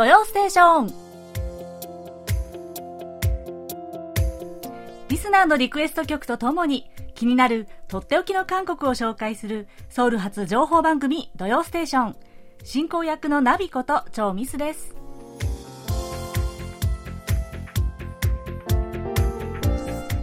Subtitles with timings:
[0.00, 0.86] 土曜ステーション。
[5.10, 12.16] リスナーのリクエスト曲とともに気になるとっておきの韓国を紹介するソウル発情報番組土曜ステーション。
[12.64, 14.94] 進行役のナビこと超ミスです。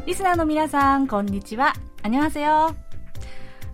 [0.08, 1.76] リスナーの皆さんこんにちは。
[2.02, 2.76] あにわせよ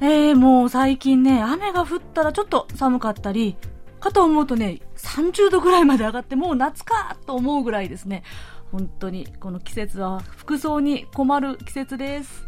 [0.02, 3.56] えー、もう最近ね雨が降ったらちょっと寒かったり
[4.02, 4.82] かと思うとね
[5.14, 8.24] 30度ぐらいまで上がってもう夏かと思うぐらいですね。
[8.72, 12.48] 本当にこの季節は服装に困る季節です。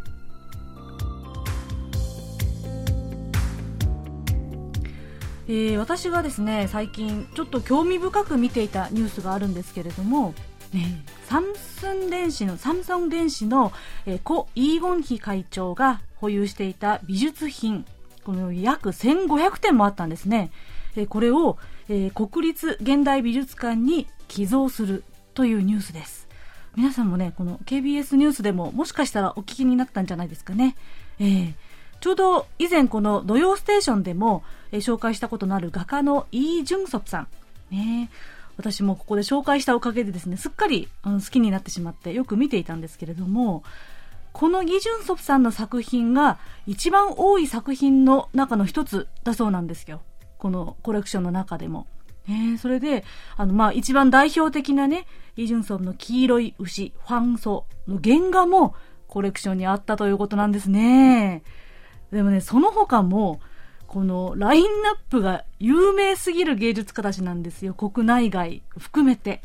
[5.47, 10.33] えー、私がですね最近ちょっと興味深く見ていたニュースがあるんですけれども、
[10.73, 13.71] ね、サムスン電子のサムソン電子の、
[14.07, 17.85] えー、コ・イーゴンヒ会長が保有していた美術品
[18.23, 20.50] この約1500点もあったんですね、
[20.95, 26.28] えー、これを、えー、国立現代美術館に寄贈するというニュースです。
[26.75, 30.75] 皆さんもねこの KBS ニュースでももしかしたらお聞きになったんじゃないですかね、
[31.19, 31.53] えー、
[32.02, 37.28] ちょうど以前この土曜ステーションでも、え、紹介したことのある画家のイ・ジュンソプさん、
[37.72, 38.09] ね、
[38.58, 43.63] 私もここで紹介したおかげでですねすっかり、うん、好きになってしまってよく見ていたんですけれども
[44.33, 50.02] このギ・ジュンソプさんの作品が一番多い作品の中の一つだそうなんですよ。
[50.45, 51.88] このコレクションの中でも。
[52.27, 53.03] ね、それで、
[53.35, 58.75] あの、まあ、一番代表的なね、イ・ジュンソンの黄色い牛、ファンソの原画も
[59.07, 61.41] コレクションにあったということなんですね。
[62.11, 63.39] でもね、その他も、
[63.88, 67.73] このラインナップが有名すぎる芸術家たちなんですよ。
[67.73, 69.41] 国内外含めて。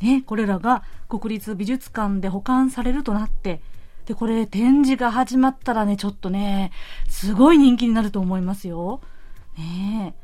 [0.00, 3.60] ね、これらが国立美術館で保管されるとなって、
[4.06, 6.70] で、これ展示が始まったらね、ちょっとね、
[7.08, 9.00] すごい人気になると思いますよ。
[9.58, 10.14] ね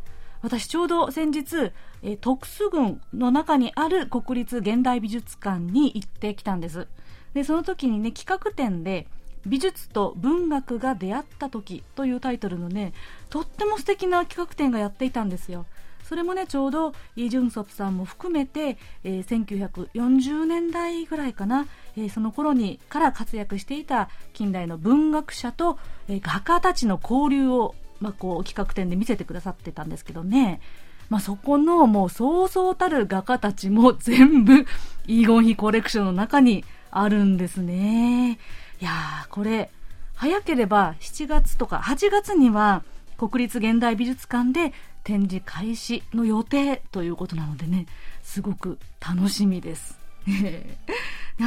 [0.43, 6.89] 私ちょうど先日、え徳須郡の中にある国立現代美術館に行ってきたんです。
[7.35, 9.07] で、その時にね、企画展で、
[9.47, 12.93] 美術と文学が出会った時というタイトルのね、
[13.31, 15.67] とっても素敵な企画展がやっていたんですよ。
[16.11, 25.79] それもね、ちょうどイ・ジュンソプさんも含めて、えー、1940年代ぐらいかな、えー、その頃にから活躍していた近代の文学者と、
[26.09, 30.61] えー、画家たちの交流を、まあ、こう企画展で見せてくださってたんですけどね、
[31.09, 34.65] まあ、そこのもうそうそうたる画家たちも全部
[35.07, 38.39] イーゴンヒコレクションの中にあるんですね。
[38.81, 39.71] いやー、これ、
[40.15, 42.83] 早ければ7月とか8月には
[43.17, 44.73] 国立現代美術館で
[45.03, 47.87] 展示開始の予定ということなのでね、
[48.23, 49.99] すごく楽しみです。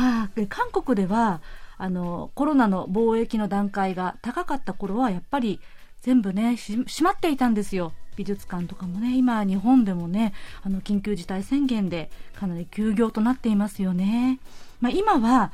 [0.50, 1.42] 韓国では
[1.78, 5.60] あのコロナの貿易の段階が高かった頃はやっぱり
[6.04, 7.94] 全部ね閉まっていたんですよ。
[8.16, 14.40] 美術館とかもね今日本でもねあの緊急事態宣言でかなり休業となっていますよね、
[14.82, 15.52] まあ、今は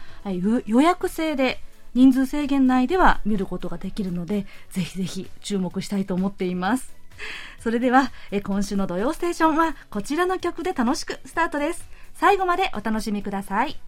[0.65, 1.61] 予約制で
[1.93, 6.97] 人数制限内では見ることができるのでぜひぜひ注目したいと思っています。
[7.59, 11.87] それではえ今週の土曜ステーションはこちらの曲で楽しくスタートです。
[12.13, 13.79] 最後までお楽しみください。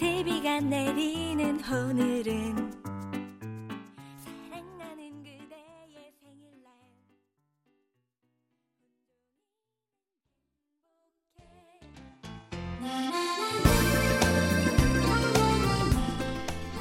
[0.00, 2.76] 비가내리는오늘은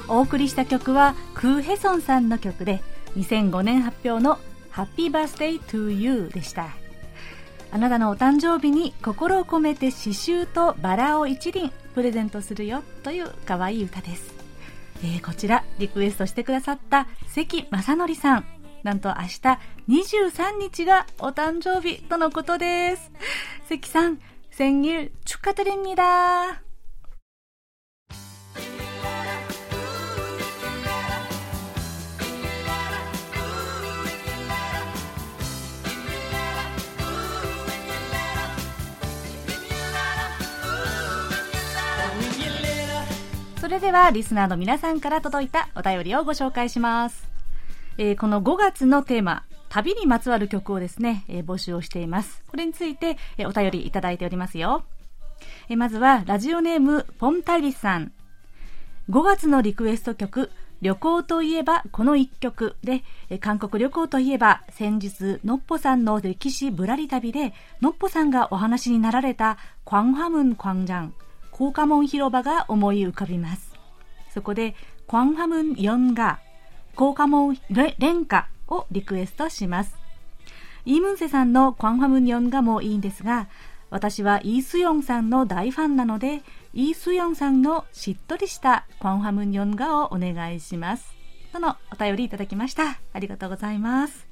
[0.07, 2.83] お送りした曲はクーヘソンさんの曲で
[3.17, 4.37] 2005年発表の「
[4.75, 6.67] ハッピーバースデートゥーユーでした
[7.71, 14.33] あなたのお誕生日に心を込めて刺繍とバラを一輪 プレゼントするよという可愛い歌です、
[15.03, 18.45] えー、こちらリクエストしてくださった関正則さん
[18.83, 19.39] なんと明日
[19.89, 23.11] 23日がお誕生日とのことです
[23.67, 24.19] 関さん
[24.51, 26.61] 생일축하드립니다
[43.70, 47.30] それではリスナーの皆さんから届いたお便りをご紹介します。
[47.98, 52.42] えー、この5月のテーマ、旅にまつわる曲をですね、えー、募集をしています。
[52.48, 54.82] これについて、えー、お便りいただいておりますよ。
[55.68, 58.10] えまずは、ラジオネーム、ポンタイリスさん。
[59.08, 60.50] 5月のリクエスト曲、
[60.82, 63.04] 旅行といえばこの1曲で、
[63.38, 71.14] 韓国旅行といえば先日、のっぽさんの歴史ぶらり旅で、のっぽさんがお話になられた、クァンハムン・クァンジャン。
[71.60, 73.74] 高架門広場が思い浮かびます。
[74.32, 74.74] そこで、
[75.06, 76.40] クァンハムン4が、
[76.96, 77.54] 高架門
[77.98, 79.94] 連歌をリクエストします。
[80.86, 83.46] イ・ムンセさんのクァンハムン4がもいいんですが、
[83.90, 86.42] 私はイー・スヨンさんの大ファンなので、
[86.72, 91.14] イー・スヨンさんのしっとりしたクァンハムン4がをお願いします。
[91.52, 92.98] とのお便りいただきました。
[93.12, 94.29] ありがとうございます。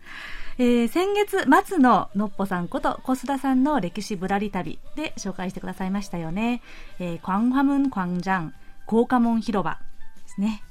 [0.60, 6.62] えー、先月末ののっぽさんこと小須田さんの歴史ぶらり旅で紹介してくださいましたよね。
[6.98, 9.78] えー、クァンハムン・クァンジャン、高架門広場
[10.16, 10.64] ですね。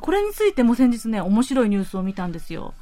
[0.00, 2.74] これについても先日ね、面白いニュースを見たんですよ。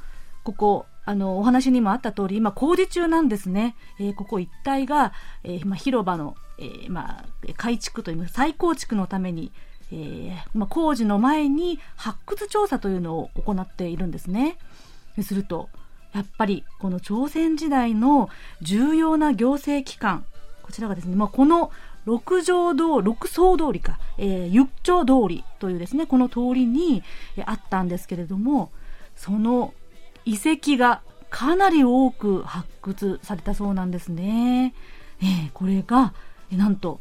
[0.43, 3.77] ここ、あの、お話にもあった通り、今工事中なんですね。
[3.99, 5.13] えー、ここ一帯が、
[5.45, 7.25] えー、広場の、えー、まあ、
[7.59, 9.53] 改築という再構築のために、
[9.93, 14.57] えー、まあ、工事の前に発掘調査というのを行っているんですね。
[15.23, 15.69] すると、
[16.13, 18.31] やっぱりこの朝鮮時代の
[18.63, 20.25] 重要な行政機関、
[20.63, 21.71] こちらがですね、まあ、この
[22.05, 27.03] 六条通六層通りか、えー、ゆっちょ通りというですね、この通りに、
[27.45, 28.71] あったんですけれども、
[29.17, 29.75] その
[30.25, 34.75] 遺跡がかなり多く発掘されたそうなんですね。
[35.23, 36.15] えー、これが、
[36.51, 37.01] なんと、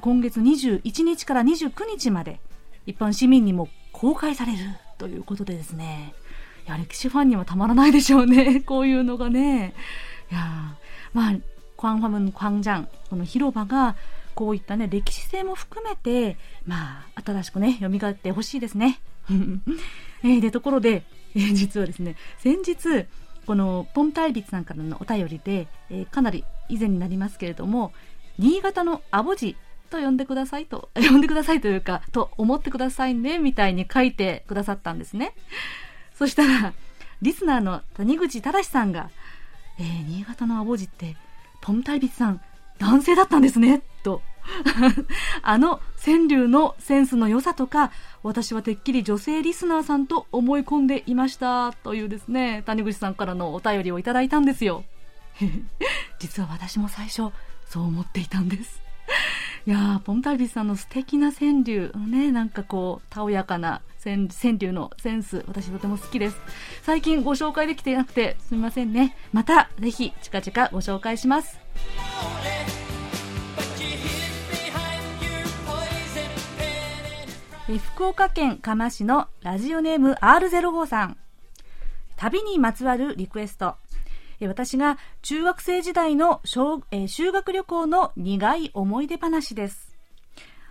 [0.00, 2.40] 今月21日から29日まで
[2.86, 4.58] 一般市民にも公開される
[4.98, 6.14] ということでですね、
[6.68, 8.60] や、歴史ファンにはたまらないでしょうね。
[8.66, 9.74] こういうのがね。
[10.30, 10.76] いや
[11.14, 11.34] まあ、
[11.76, 13.96] クアンファムのクアンジャン、この広場が、
[14.34, 16.36] こういったね、歴史性も含めて、
[16.66, 19.00] まあ、新しくね、蘇ってほしいですね。
[20.22, 21.02] えー、で、ところで、
[21.34, 23.06] えー、実はですね、先日、
[23.46, 27.92] このポンタイビツさんからのお便りで、えー、かなり以前になりますけれども、
[28.38, 29.56] 新潟のアボジ
[29.90, 35.34] と呼んでくださいと、 呼んでくださいというか、と思ってくださいね、みたいに書いてくださったんですね。
[36.18, 36.72] そしたら、
[37.22, 39.08] リスナーの谷口正さんが、
[39.78, 41.16] えー、新潟のアボジって、
[41.60, 42.40] ポンタイビツさん、
[42.78, 44.20] 男性だったんですね、と。
[45.42, 47.92] あの川柳のセンスの良さとか、
[48.24, 54.84] 私はてっきり女性リスナーさんと思い込んでいました、というですね、谷口さんからのお便りをいただいたんですよ。
[56.18, 57.30] 実は私も最初、
[57.66, 58.80] そう思っていたんです。
[59.66, 63.82] いやー、ポンタイビスさんの素敵な川柳、ね、なんかこう、たおやかな
[64.16, 66.40] 川柳のセンス、私とても好きです。
[66.82, 69.16] 最近ご紹介できていなくてすみませんね。
[69.32, 71.58] また、ぜひ、近々ご紹介します。
[77.78, 81.18] 福岡県嘉麻市のラジオネーム R05 さん。
[82.16, 83.76] 旅にまつわるリクエスト。
[84.40, 86.80] 私が中学生時代の修
[87.32, 89.87] 学旅行の苦い思い出話です。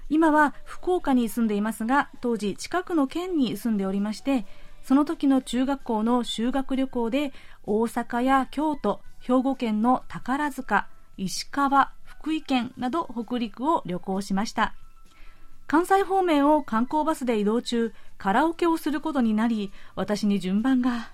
[0.10, 4.46] 今は福岡に住んでいますが、当時近くの県に住んでおりまして、
[4.84, 7.34] その時の中学校の修学旅行で
[7.64, 10.88] 大阪や京都、兵庫県の宝塚、
[11.18, 14.74] 石川、福井県など北陸を旅行しました。
[15.68, 21.12] 関西方面を観光バスで移動中、カラオケをすることになり、私に順番が。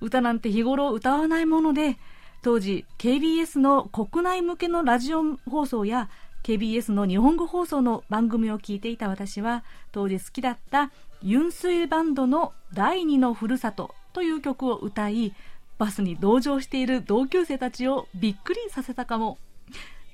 [0.00, 1.98] 歌なんて日頃歌わないもので、
[2.42, 6.08] 当時 KBS の国内向けのラジオ放送や
[6.44, 10.92] KBS の日本語放送の番組を聞いていた私は当時好きだった
[11.22, 15.32] ユンスイバンドの第二のふるさとという曲を歌い
[15.78, 19.38] バスに同乗している同級生たちをびっくりさせたかも。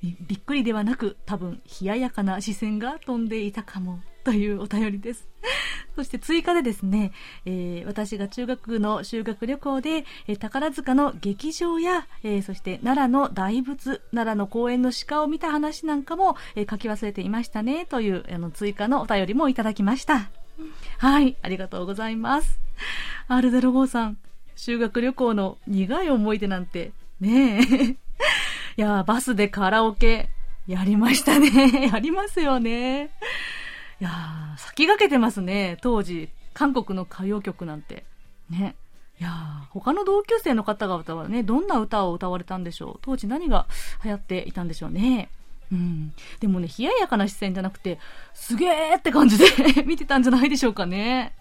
[0.01, 3.99] びっくりではなく多分冷ややかな視線が飛んでいたかも。
[4.23, 5.27] というお便りです
[5.95, 7.11] そして追加でですね、
[7.45, 20.29] えー、私が中学の修学旅行で、えー、宝塚の劇場や、えー、そして奈良の大仏、奈良の公園の鹿を見た話なんかも、え書き忘れていましたね、というあの追加のお便りもいただきました。
[20.97, 22.59] はい、ありがとうございます。
[23.27, 24.17] R05 さん、
[24.55, 27.97] 修学旅行の苦い思い出なんて、ねえ。
[28.77, 30.29] いや、バスでカラオケ、
[30.67, 31.89] やりましたね。
[31.91, 33.09] やりますよね。
[34.01, 35.77] いやー、先駆けてますね。
[35.81, 38.03] 当時、韓国の歌謡曲なんて。
[38.49, 38.75] ね。
[39.19, 42.99] いや、他の同級生の方々はね、どんな歌を歌われたんでしょう。
[43.03, 43.67] 当時何が
[44.03, 45.29] 流行っていたんでしょうね。
[45.71, 46.13] うん。
[46.39, 47.99] でもね、冷ややかな視線じゃなくて、
[48.33, 49.45] すげーって感じで
[49.85, 51.35] 見てたんじゃないでしょうかね。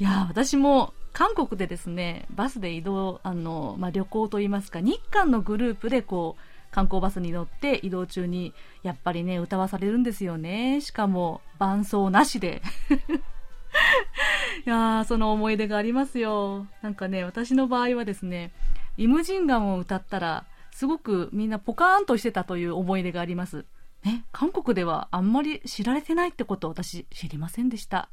[0.00, 10.80] いや、私も韓国でですね、バスで移動、あの、まあ、旅行といいますか、日韓のグループでこう、観光バスに乗って移動中にやっぱりね歌わされるんですよね。
[10.80, 12.62] しかも伴奏なしで。
[14.64, 16.66] いやーその思い出がありますよ。
[16.82, 18.52] なんかね私の場合はですね
[18.96, 23.64] イムジンガンを歌ったらすごくみんなポカーンとしてたという思い出があります。
[24.04, 28.08] ね韓国ではあんまり知られてないってこと私知りませんでした。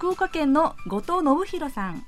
[0.00, 2.06] 福岡県の後藤信弘さん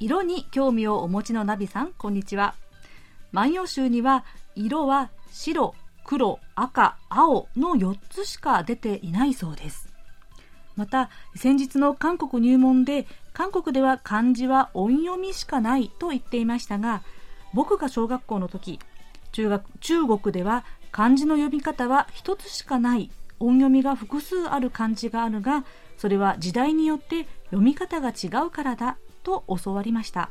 [0.00, 2.54] 色に興味をお持ちのナビさんこんにちは
[3.30, 4.24] 万葉集には
[4.56, 5.74] 色は白
[6.06, 9.92] 黒、赤、青の4つしか出ていないそうです。
[10.76, 17.02] また、先日の韓国入門で、韓国では漢字は音読みしかないと言っていましたが、
[17.52, 18.80] 僕が小学校の時、
[19.32, 25.64] 中学中国では漢字の読み方は1つしかない音読みが複数ある漢字があるが
[25.98, 30.30] それは時代によって読み方が違うからだと教わりました。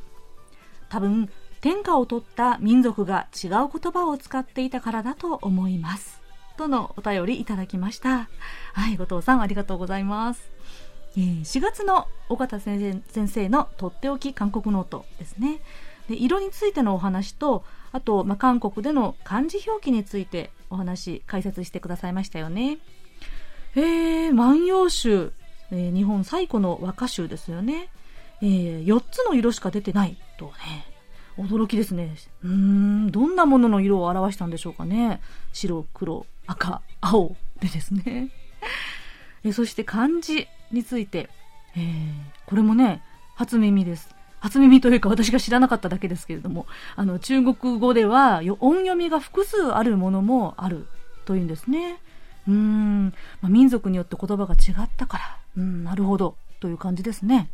[0.89, 1.29] 多分
[1.61, 6.21] 天下を取った民族が違う言葉を使っていたからだと思います。
[6.57, 8.29] とのお便りいただきました。
[8.73, 10.49] はい後藤さんありがとうございます、
[11.15, 15.59] 4月の尾形先生先生のとっておき韓国ノートですね。
[16.07, 22.77] で色についてのお話とあと、まあ、韓国での漢字表記についてお話解説してくださいましたよね。
[23.75, 25.33] えー、万葉集、
[25.71, 27.89] えー、日本最古の和歌集ですよね、
[28.41, 30.97] えー、4つの色しか出てないとね。
[31.37, 32.15] 驚きですね。
[32.43, 35.21] うーんどんなものの色を表したんでしょうかね。
[35.53, 38.29] 白黒赤青でですね。
[39.43, 41.29] えそして漢字について、
[41.75, 42.13] えー、
[42.47, 43.03] これもね
[43.35, 44.15] 初耳です。
[44.39, 46.65] 初耳というか私が知らなかっただけですけれども。
[46.95, 50.87] あの中国語では音読みが複数あるものもある
[51.25, 51.99] というんですね。
[52.47, 57.49] うん、まあ、民族によって言葉が違ったから、うん、なるほど、という感じですね。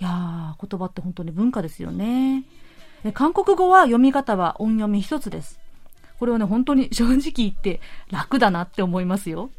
[0.00, 2.44] いやー、言葉って本当に文化ですよね。
[3.04, 5.60] え韓国語は読み方は音読み一つです。
[6.18, 7.80] これはね、本当に正直言って
[8.10, 9.50] 楽だなって思いますよ。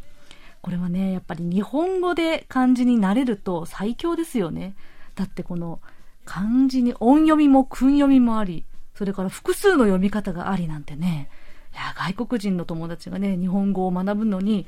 [0.61, 4.75] これはね、やっぱり日本語で漢字になれると最強ですよね。
[5.15, 5.79] だってこの
[6.25, 11.29] 漢字に音読みも訓読みもあり、それから複数の読み方がありなんてね、
[11.77, 14.65] や外国人の友達がね日本語を学ぶのに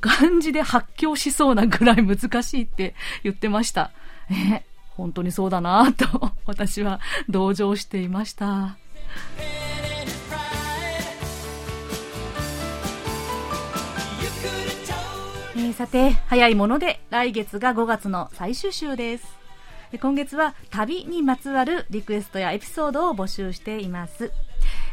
[0.00, 3.90] 漢字で発狂しそうなぐらい難しいって言ってました。
[4.30, 4.64] え
[4.96, 8.76] 本当にそうだなと私は同情していました。
[15.54, 19.24] えー、さて早いもので来月が5月の最終週です
[20.00, 24.32] 今月は旅にまつわるリクエストやエピソードを募集しています、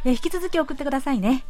[0.04, 1.44] え、引き続き送ってくださいね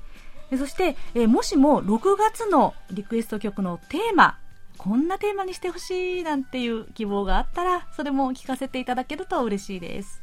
[0.56, 4.38] そして、え、もしも6月のリクエスト曲のテーマ、
[4.78, 10.22] こんなテーマにしてほしいなんていう希望があったら、それも聞かせていただけると嬉しいです。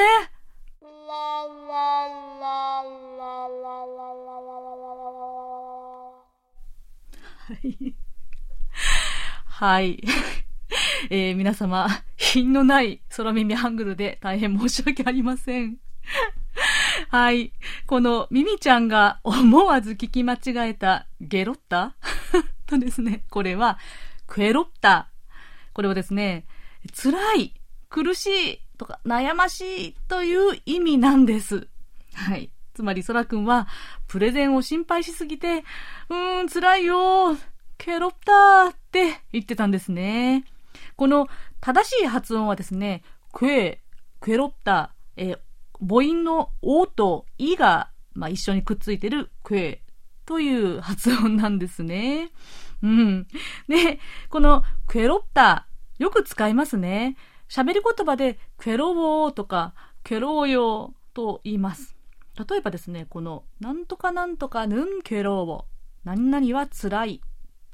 [7.55, 7.95] い。
[9.45, 10.03] はい。
[11.11, 15.79] えー、皆様、品のない空耳ハングルで大変申し訳ありません。
[17.09, 17.53] はい。
[17.87, 21.95] このミミちゃんが思わず聞き間違えたゲロッタ？
[22.67, 23.79] とですね、これは
[24.27, 25.09] クエロッタ。
[25.73, 26.45] これはですね、
[26.95, 27.55] 辛い、
[27.89, 31.67] 苦しいとか悩ましいという意味なんです。
[32.15, 32.51] はい。
[32.81, 33.69] つまり、そらくんは、
[34.09, 35.65] プレゼンを心配しすぎて、
[36.09, 37.37] うーん、辛いよ
[37.77, 40.47] ケロッターって言ってたんですね。
[40.97, 41.29] この
[41.61, 43.83] 正しい発音はですね、クエ、
[44.19, 45.39] クエロッタ、えー、
[45.79, 49.83] 母音のオとイが、まあ、一緒にくっついてるクエ
[50.25, 52.31] という発音なんですね。
[52.83, 53.27] うん。
[53.69, 53.99] で、
[54.31, 55.67] このクエロッタ、
[55.99, 57.19] よく使いますね。
[57.51, 62.00] 喋り言葉でクエロウォーとかクエロウヨと言います。
[62.39, 65.67] 例えばですね、この、なんとかなんとかぬんけろうを、
[66.05, 67.21] 何々はつらい、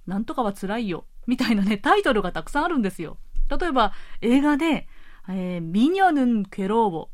[0.06, 3.18] なんとかはつらいよ、みたいなね、タイトルがたくさんあるんですよ。
[3.48, 4.88] 例えば、映画で、
[5.28, 7.10] えー、にょぬんけろうを、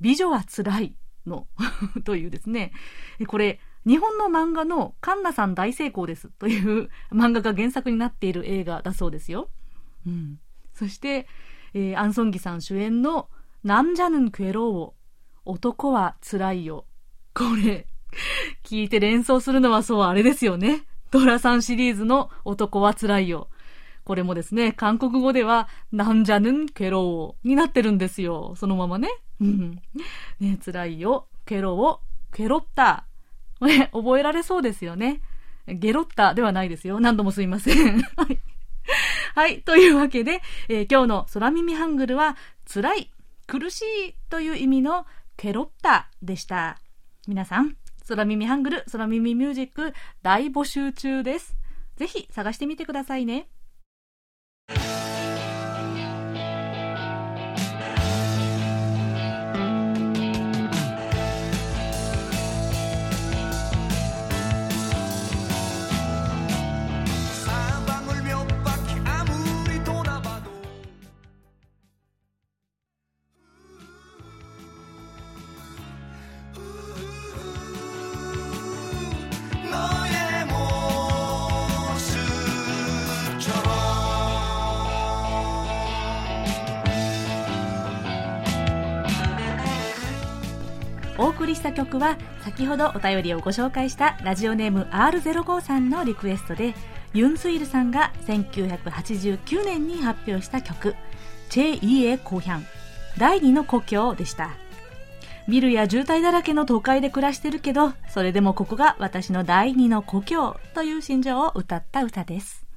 [0.00, 0.94] 美女はつらい
[1.26, 1.46] の
[2.04, 2.72] というですね、
[3.26, 9.48] これ、日本の漫画のカンナさん大成功ですという 漫画が原作になっている映画だそうですよ。
[10.06, 10.38] うん。
[10.74, 11.26] そして、
[11.72, 13.28] えー、アンソンギさん主演の
[13.64, 14.94] なんじゃぬんけろうを
[15.50, 16.84] 男は辛いよ。
[17.34, 17.86] これ、
[18.64, 20.84] 聞いて連想するのはそうあれですよね。
[21.10, 23.48] ドラさんシリーズの男は辛いよ。
[24.04, 28.54] これもですね、韓国語では、なんじゃぬんけろうになってるんですよ。
[28.56, 29.08] そのままね。
[30.38, 31.26] ね、辛いよ。
[31.44, 33.04] けろう、けろった。
[33.60, 35.20] ね、覚えられそうですよね。
[35.66, 37.00] ゲロッタではないですよ。
[37.00, 38.02] 何度もすいません。
[38.16, 38.38] はい。
[39.34, 39.62] はい。
[39.62, 42.36] というわけで、えー、今日の空耳ハングルは、
[42.72, 43.10] 辛い、
[43.46, 45.06] 苦しいという意味の
[45.40, 46.76] ケロッタでした。
[47.26, 47.74] 皆さん、
[48.06, 51.56] 空耳ハングル、空耳ミュージック大募集中です。
[51.96, 53.48] ぜひ探してみてくださいね。
[91.50, 96.74] りした曲は先ほどお便りをご紹介したラジオネーム R05 さんのリクエストで
[97.12, 100.94] ユン・スイルさんが1989年に発表した曲
[101.50, 102.66] 「チェ・イエ・コヒャン」
[103.18, 104.50] 第二の故郷でした。
[105.48, 112.69] ビルや渋滞だらけの都会で暮らしてるけどそれでもここが私の第二の故郷という心情を歌った歌です。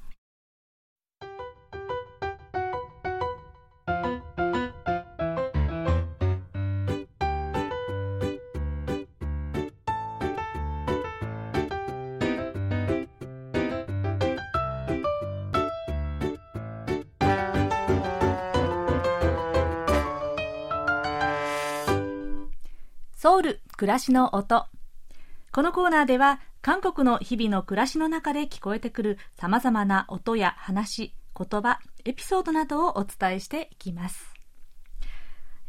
[23.23, 24.65] ソウル暮らしの音
[25.53, 34.33] このコーナーでは韓国の日々の暮らしの中で聞こえてくる様々な音や話、言葉、エピソードなどをお伝えしていきます。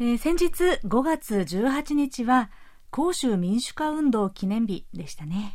[0.01, 2.51] えー、先日5月18日は
[2.93, 5.55] 広州民主化運動記念日でしたね。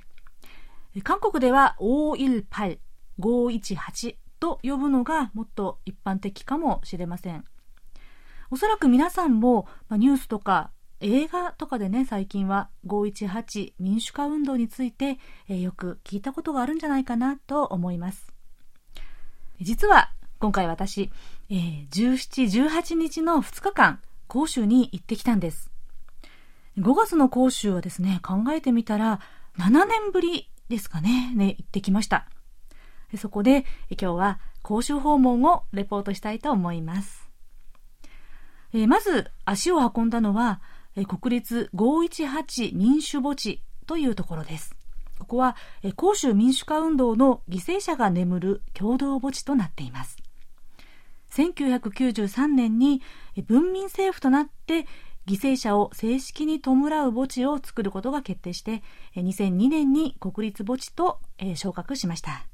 [1.04, 2.80] 韓国では518、
[3.20, 7.44] 518と呼ぶのがもっと一般的かもしれません。
[8.52, 18.34] おそらく皆さんも、ニュースとか映画とかでね、最近は518民主化運動について、えー、よく聞いたことがあるんじゃないかなと思います。
[19.62, 21.12] 実は、今回私、
[21.50, 25.72] えー、17、18日の2日間、広州に行ってきたんです。
[26.78, 29.22] 5月の広州はですね、考えてみたら、
[29.58, 32.28] 7年ぶりですかね、ね、行ってきました。
[33.18, 37.30] そこで、今日は広州訪問をレポートしたいと思います。
[38.74, 40.62] えー、まず、足を運んだのは、
[40.96, 44.76] 国立518民主墓地というところです。
[45.20, 45.56] ここは
[45.98, 50.18] 広州民主化運動の犠牲者が眠る共同墓地となっています。
[51.32, 53.02] 1993年に
[53.48, 54.88] 文民政府となって
[55.28, 58.82] 犠牲者を正式に弔う墓地を作ることが決定して
[59.16, 61.20] 2002年に国立墓地と
[61.56, 62.48] 昇格しました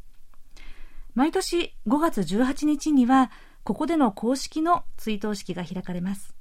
[1.14, 3.32] 毎年5月18日には
[3.64, 6.35] ここでの公式の追悼式が開かれます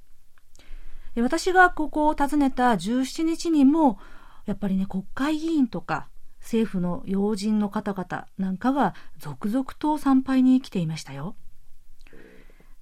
[1.21, 3.99] 私がここを訪ねた17日にも、
[4.45, 6.07] やっぱりね、国会議員とか
[6.41, 11.35] 政府の要人の方々なんかが続々と参拝に来ていましたよ。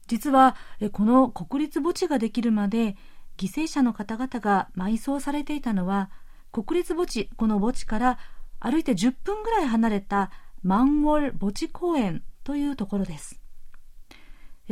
[0.07, 0.55] 実は、
[0.91, 2.97] この国立墓地ができるまで、
[3.37, 6.11] 犠牲者の方々が埋葬されていたのは、
[6.51, 8.19] 国立墓地、この墓地から
[8.59, 13.39] 歩いて10分ぐらい離れたマンウォル墓地公園というところです。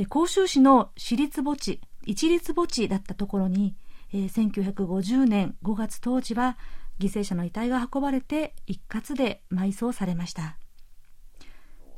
[0.10, 3.76] 甲州市の私立墓地、一律墓地だったところに、
[4.14, 6.58] えー、1950年5月当時は
[7.00, 10.58] 犠牲者の遺体が運ばれて一括で埋葬されました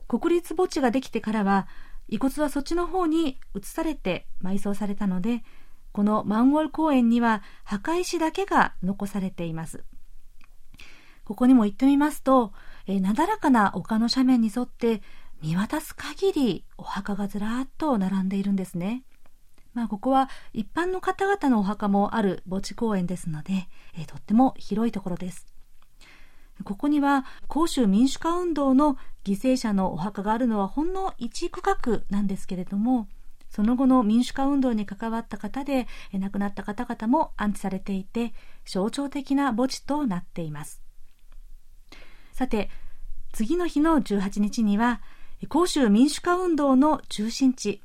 [0.08, 1.68] 国立墓地ができてからは
[2.08, 5.44] 遺骨はそっちの方に移されて埋葬されたので
[5.92, 9.84] このマンゴル公園には墓石だけが残されています
[11.24, 12.52] ここにも行ってみますと
[12.86, 15.02] えー、なだらかな丘の斜面に沿って
[15.42, 19.04] 見渡す限りお墓がずらっと並んでいるんですね。
[19.74, 25.48] まあ、ここは一般の方々のお墓もある墓地公園ですので、え、とっても広いところです。
[26.64, 33.08] ここには甲州民主化運動の犠牲者のお墓があるのはほんの一区画なんですけれども、
[33.50, 38.34] その後の民主化運動に関わった方で亡くなった方々も安置されていて、
[38.66, 40.82] 象徴的な墓地となっています。
[42.32, 42.70] さて、
[43.32, 45.02] 次の日の18日には、
[45.50, 47.82] 甲州民主化運動の中心地、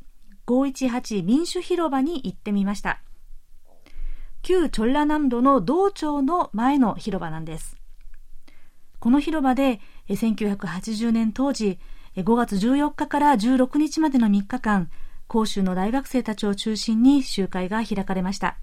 [0.49, 3.03] 518民主広場に行ってみました。
[4.41, 7.77] 旧チョラ南道の道庁の前の広場なんです。
[8.99, 11.79] この広場で1980年当時
[12.17, 14.91] 5月14日から16日までの3日間、
[15.27, 18.57] 甲州の大学生たちを中心に集会が開かれました。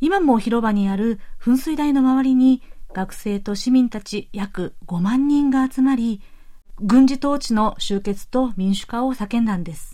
[0.00, 2.62] 今も広場にある噴水台の周りに
[2.94, 6.22] 学生と市民たち約5万人が集まり、
[6.80, 9.93] 軍事統治の終結と民主化を叫んだんです。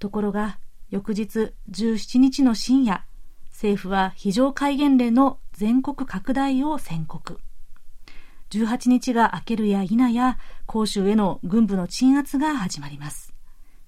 [0.00, 0.58] ところが、
[0.88, 3.04] 翌日17日の深夜、
[3.50, 7.38] 政府は非常戒厳令の全国拡大を宣告。
[8.50, 13.32] 18日が明けるや否や、光州への軍部の鎮圧が始まります。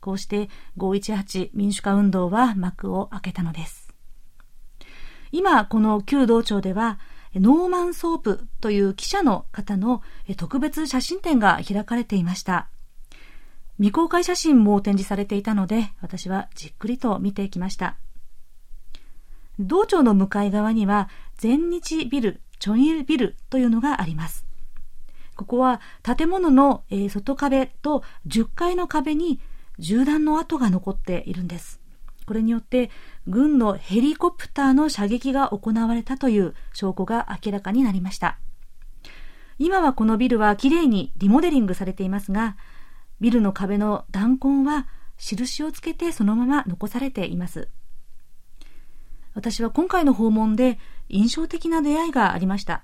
[0.00, 3.88] こうして518民主化運動は幕を開けたのです。
[5.32, 6.98] 今、この旧道庁では、
[7.34, 10.02] ノーマン・ソープという記者の方の
[10.36, 12.68] 特別写真展が開かれていました。
[13.82, 17.96] 未公開写真も展示されていたので、私はじっくりと見ていきました。
[19.58, 24.46] 道庁の向かい側には、全日ビル、チョニルビルというのがあります。
[25.34, 29.40] ここは建物の外壁と10階の壁に
[29.80, 31.80] 銃弾の跡が残っているんです。
[32.24, 32.88] これによって
[33.26, 38.38] 軍のヘリコプターの射撃が行われたという証拠が明らかになりました。
[39.58, 42.56] 今はこのビルはきれいにリモデリングされていますが、
[43.22, 47.68] ビルの壁の弾痕は印をつけてそのまま残されています。
[49.34, 52.82] 私は今回の訪問で印象的な出会いがありました。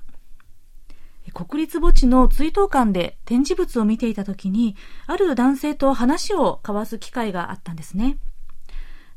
[1.34, 8.16] 国立墓地の追悼館で展示物を見ていた時に、ある男性と話を交わす機会があったんですね。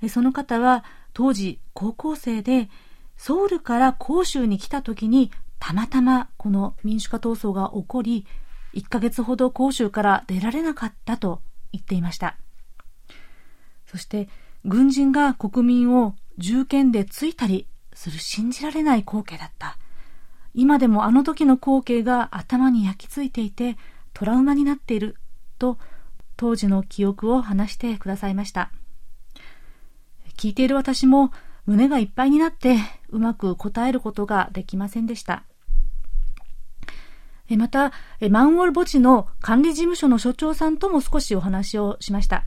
[0.09, 2.67] その方は当時高校生で
[3.15, 8.25] ソウルから広州に来た時にたまたまこの民主化闘争が起こり
[8.73, 12.37] 1ヶ月ほど広州から出られなかったと言っていました。
[13.85, 14.29] そして
[14.63, 19.77] 軍人が国民を銃剣で突いたりする信じられない光景だった。
[20.53, 23.77] 今でもあの時の光景が頭に焼き付いていて
[24.13, 25.15] トラウマになっている
[25.59, 25.77] と
[26.35, 28.71] 当時の記憶を話してくださいました。
[30.37, 31.31] 聞いている私も
[31.65, 32.77] 胸がいっぱいになって
[33.09, 35.43] うまく答えることができませんでした。
[37.57, 37.91] また、
[38.29, 42.45] マンウォル墓地の管理事務所の所長さんとも少しお話をしました。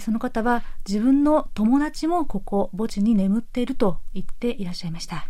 [0.00, 5.28] その方は自分の友達もここ墓地に眠っていると言っていらっしゃいました。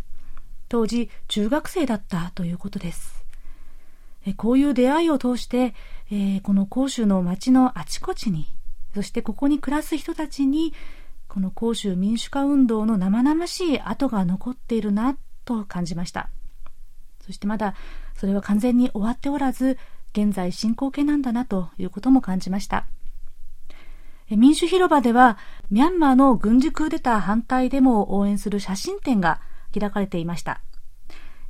[0.69, 3.23] 当時中学生だったということです。
[4.37, 5.75] こういう出会いを通して、
[6.43, 8.47] この甲州の町のあちこちに、
[8.95, 10.73] そしてここに暮らす人たちに
[11.27, 16.29] この甲州民主化運動の生々しい跡が残っているなと感じました
[17.25, 17.75] そしてまだ
[18.25, 19.77] それは完全に終わっておらず
[20.13, 22.87] 現在進行形なんだなということも感じました。
[24.31, 25.37] 民主広場では
[25.69, 29.39] ミャンマーの軍事クーデター反対デモを応援する写真展が
[29.79, 30.61] 開かれていました、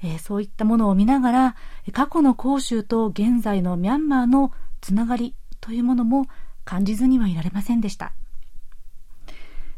[0.04, 1.56] え、そういったものを見ながら
[1.94, 6.26] 過去の広州と現在のミャンマーのつながりというものも
[6.66, 8.12] 感じずにはいられませんでした。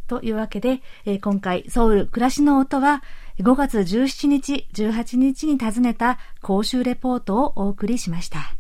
[0.08, 3.04] というわけで、え、今回ソウル暮らしの音は
[3.40, 8.56] 5月17日、18日に訪ねた講習レポートをお送りしました。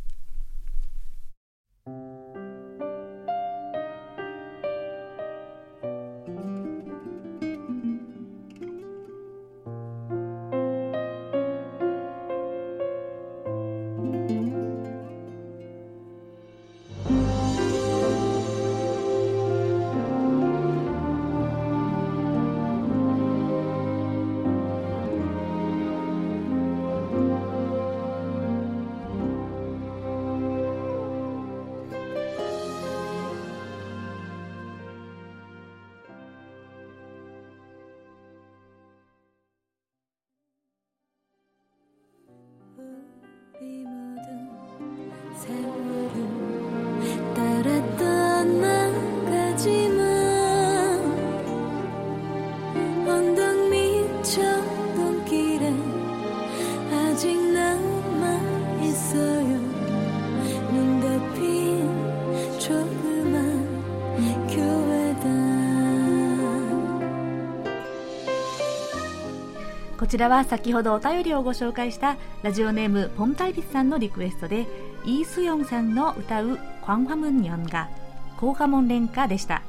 [70.07, 74.65] こちらは先ほどお便りをご紹介したラジオネームポンタイビスさんのリクエストで
[75.03, 77.89] イースヨンさんの歌う「クァンファムンニョン」が
[78.39, 79.63] 「高華門連歌」でした。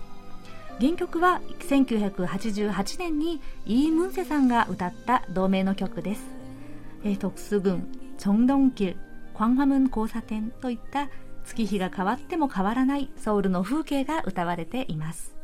[0.78, 6.22] 原曲は1988年にイー・ムンセさんが歌った同名の曲です。
[7.18, 8.96] 特殊群チョンドンキュ
[9.34, 11.08] クァンファムン交差点といった
[11.46, 15.37] 月日が変わっても変わらないソウルの風景が歌われています。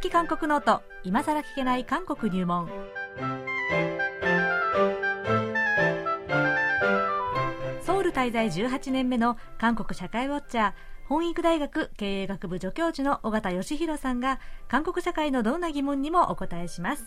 [0.00, 2.68] き韓国ノート今さら聞けない韓国入門。
[8.12, 10.72] 滞在18年目の韓国社会ウォッチャー
[11.04, 17.04] 本育大学経営学部助教授の尾形義弘さんが韓国社会のどんな疑問にもお答えします。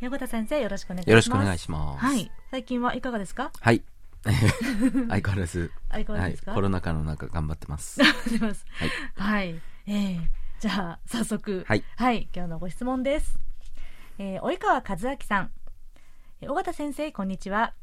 [0.00, 1.10] 尾形先生よろしくお願いします。
[1.10, 2.04] よろしくお願いします。
[2.06, 2.30] はい。
[2.52, 3.50] 最近はいかがですか？
[3.60, 3.82] はい。
[4.24, 4.34] 相
[5.16, 5.72] 変わらず。
[5.90, 8.00] 相変わらずですか、はい、コロナ禍の中頑張ってます。
[8.00, 8.06] は
[8.86, 10.20] い、はい、えー、
[10.64, 13.38] じゃあ早速はい、はい、今日のご質問です、
[14.18, 15.50] えー、及川和明さん。
[16.40, 17.74] 尾形先生こんにちは。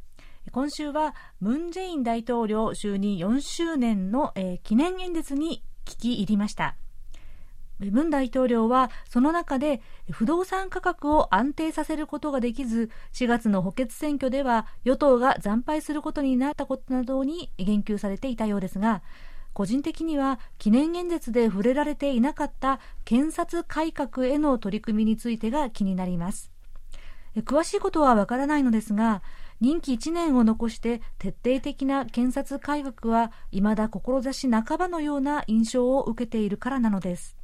[0.51, 6.75] 今週はムン・ジェイン大統領就任4周年の、えー、記念演説に聞き入りました。
[7.77, 19.03] ムン大統領はその中で不動産価格を安定させることができず4月の補欠選挙では与党が惨敗することになったことなどに言及されていたようですが
[19.53, 26.51] 個人的には記念演説で触れられていなかった検察改革への取り組みについてが気になります。
[27.37, 29.21] 詳しいことはわからないのですが
[29.61, 37.37] 任期1年を残して徹底的な検察改革は未だ志半ばのような印象を受けているからなのです。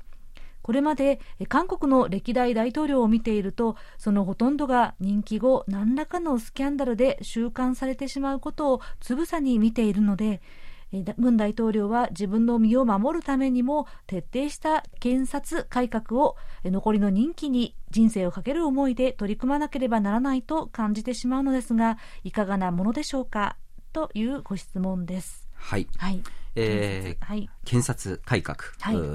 [0.68, 10.42] これまで韓国の歴代大統領を見ているとそのほとんどが任期後何らかのスキャンダルで収監されてしまうことをつぶさに見ているので
[10.92, 23.58] ムン大統領は自分の身を守るためにも徹底した検察改革を残りの任期に人生をかける思いで取り組まなければならないと感じてしまうのですがいかがなものでしょうか
[23.92, 25.48] というご質問です。
[25.56, 26.22] はい、はい。
[26.60, 28.58] えーはい、検察改革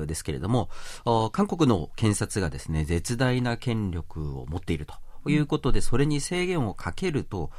[0.07, 0.71] ですけれども、
[1.05, 7.51] はい、韓国の検察がですね絶大な権力を持っているとということで、それに制限をかけると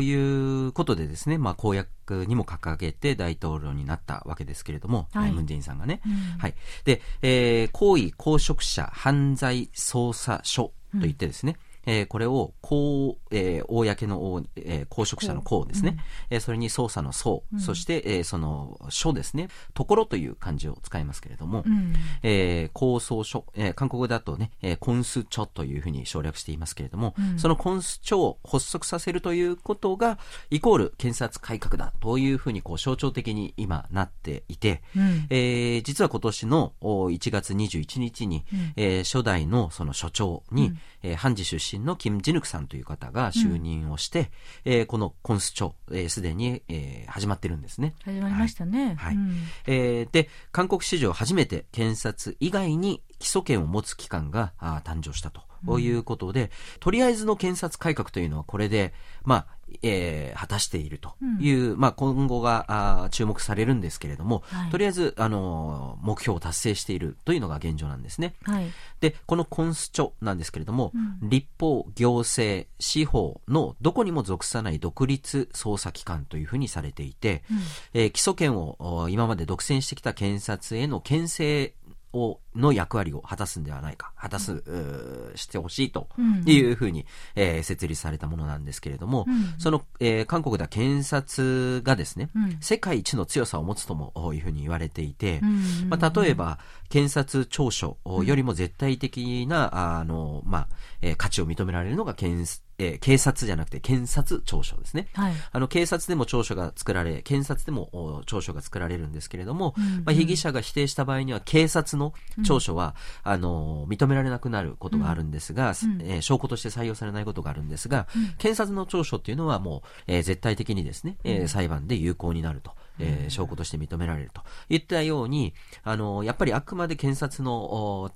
[0.00, 6.00] いうことでですね、まあ、公約にも掲げて大統領になったわけですけれども、はい、ムン・ジェインさんがね。
[6.06, 6.54] うん、はい。
[6.84, 11.56] で、えー、行為公職者犯罪捜査所といってですね、
[11.88, 15.96] えー、これを公、えー、公の、えー、公職者の公ですね、
[16.30, 30.18] うん、えー、それに捜査の総、うん、そして、えー、その書ですね、ところという漢字を使いますけれども、うん、えー、公捜書、えー、韓国だとね、えー、コンスチョというふうに省略していますけれども、うん、そのコンスチョを発足させるということが、
[30.50, 44.30] イコール検察改革だというふうにこう象徴的に今なっていて、うん、えー、実は今年の1月21日に、うん、えー、初代のその所長に、うん、えー、判事出身のキム・ジヌクさんという方が就任をして、
[44.64, 45.72] うん、えー、このコンスチョ、
[46.08, 47.94] す、え、で、に、えー、始まってるんですね。
[48.04, 48.86] 始まりましたね。
[48.86, 48.96] はい。
[48.96, 49.36] はいうん、
[49.66, 55.42] えー、で、韓国史上初めて検察以外に基礎権を持つ機関があ誕生したと。
[55.80, 62.64] いうことで、うん、とりあえずの検察改革というのはこれで、まあ、えー、果たしているという、うん、まあ、今後が
[63.04, 68.34] あ注目されるんですけれども、はい、とりあえず、あの目標を達成しているというのが現状なんですね。
[68.44, 68.66] はい、
[69.00, 77.58] で、このコンスチョなんですけれども、うん、立法、行政、司法のどこにも属さない独立捜査機関というふうにされていて、うん、
[77.94, 81.74] えー、基礎権を今まで独占してきた検察への牽制
[82.12, 86.08] をの役割を果たすんではないか、果たす、うん、してほしいと
[86.46, 95.40] いうふうに、うん、えー、設立されたものなんですけれども、うん、その、えー、韓国では検察がですね、世界一の強さを持つともいうふうに言われていて、
[95.88, 100.68] まあ、例えば、検察長所よりも絶対的な、あの、まあ、
[101.02, 102.46] えー、価値を認められるのが検
[102.78, 105.08] えー、警察じゃなくて検察長所ですね。
[105.14, 112.14] はい、あの警察でも長所が作られ、検察でも長所が作られるんですけれども、うんうん、まあ、被疑者が否定した場合には警察の
[112.44, 122.72] 長所は、うん、あの認められなくなることがあるんですが、うん、えー、証拠として採用されないことがあるんですが、うん、検察の長所っていうのはもう、えー、絶対的にですね、えー、裁判で有効になると。
[123.00, 124.42] えー、証拠として認められると。
[124.68, 128.10] いったように、あの、やっぱりあくまで検察の、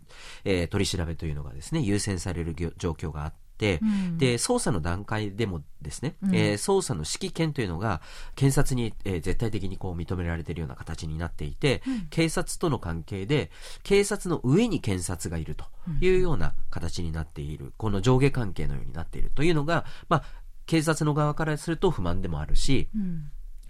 [0.44, 3.41] えー、取り調べというのがですね、優先される状況があって、、
[3.82, 8.00] うん、で捜査の段階でもですね、うん、えー、捜査の指揮権というのが
[8.34, 13.50] 検察に、えー、絶対的にこう認められているような形になっていて、うん、警察との関係で
[13.82, 15.64] 警察の上に検察がいると
[16.00, 20.24] いうような形になっている、この上下関係のようになっているというのが、まあ、
[20.66, 22.88] 警察の側からすると不満でもあるし、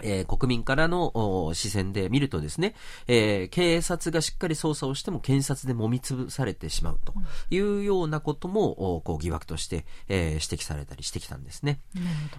[0.02, 2.74] えー、国民からの視線で見るとですね、
[3.06, 7.14] えー、警察がしっかり捜査をしても検察で揉み潰されてしまうと
[7.50, 11.80] いうようなことも、こう疑惑として、えー、指摘されたりしてきたんですね。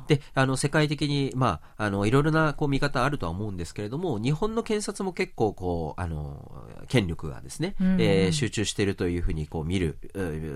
[0.08, 8.02] で、あの、世界的に、まあ、あの、いろいろなこう見方あるとは思うんですけれども、日本の検察も結構こう、あの、権力がですね、うん。
[8.02, 9.98] えー、集中しているというふうにこう見る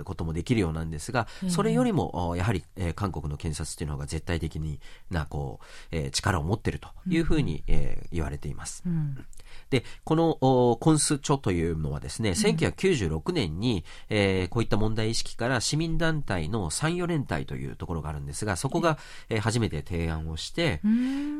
[0.06, 8.84] こともできるようなんですが、それよりも、やはり、えー、韓国の検察というのが絶対的にな、こう、えー、力を持っているというふうに、えー、言われています。
[8.86, 9.26] うん。
[9.70, 18.98] で、このコンスチョというのはですね、1996年に、えー、こういった問題意識から市民団体の三四連隊というところがあるんですが、そこが、
[19.30, 20.82] えー、初めて提案をして、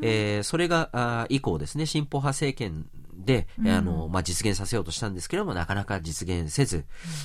[0.02, 2.86] えー、それがあ以降ですね、進歩派政権
[3.18, 6.84] で、うん、あの、まあ、実現させようとしたんですけれども、なかなか実現せず、うん、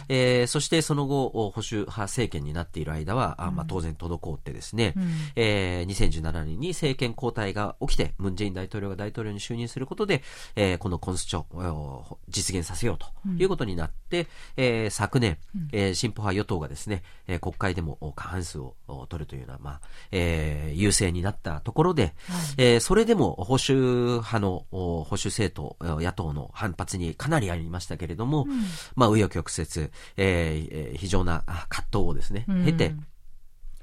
[0.09, 5.03] えー、そしてその後、保守派政権になっている間は、あまあ、当然滞ってですね、うん、
[5.35, 10.23] えー、2017年に政権交代が起きて、ムン・ジェイン大統領が大統領に就任することで、
[10.55, 14.27] えー、このコンスチョを実現させようということになって、うん、
[14.57, 15.37] えー、昨年、
[15.71, 18.75] えー、進歩派与党がですね、えー、国会でも過半数を
[19.09, 22.13] 取るというような、まあ、えー、優勢になったところで、はい、
[22.57, 28.61] えー、それでも保守派の保守政党、野党の反発にかなりありましたけれども、うん、
[28.95, 32.95] まあ、紆余曲折、えー、非常な葛藤をですね、経て、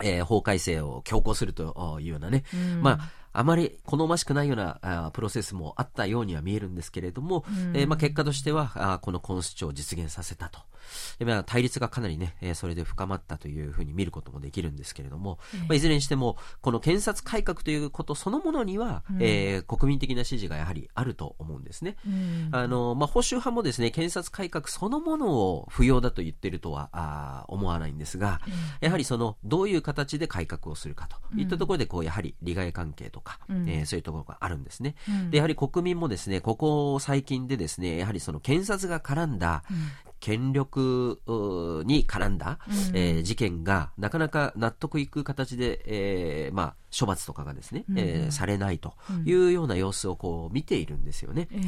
[0.03, 10.61] えー、法改正を強行するというようなね、うん、まあ、あまり好ましくないようなあプロセスもあったようには見えるんですけれども、うん、えー、まあ、結果としてはあこのコンスチを実現させたと。
[11.25, 21.97] まあ、対立がかなりね、えー、それで深まったというふうに見ることもできるんですけれども、まあ、いずれにしても、この検察改革ということそのものには、うん、えー、国民的な支持がやはりあると思うんですね。
[22.07, 28.41] うん、あの、まあ、保守派もですね、検察改革そのものを不要だと言っているとはあ思わないんですが、
[28.81, 31.17] やはりその、どういう形で改革をするかと。
[31.37, 34.95] いったところで、こう、やはり利害関係とか、うん、えー、そういうところがあるんですね。
[35.31, 39.63] で、やはり国民もですね、ここ最近でですね、やはりその検察が絡んだ、
[40.21, 41.21] 権力
[41.87, 51.49] に絡んだ、うん、えー、事件がなかなか納得いく形で、えー、まあ、処罰とかがですね、うん、えー、されないというような様子をこう見ているんですよね。
[51.53, 51.63] うん、